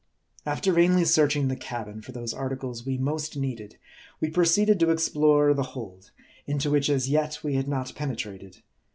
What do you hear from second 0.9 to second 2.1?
searching the cabin